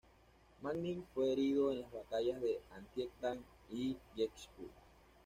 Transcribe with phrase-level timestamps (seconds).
[0.63, 3.37] Manning fue herido en las batallas de Antietam
[3.69, 4.71] y Gettysburg.